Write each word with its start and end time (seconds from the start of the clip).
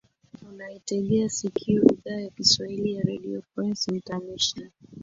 unaitegea 0.49 1.29
sikio 1.29 1.81
idhaa 1.93 2.21
ya 2.21 2.29
kiswahili 2.29 2.93
ya 2.93 3.03
redio 3.03 3.41
france 3.41 3.91
international 3.91 4.71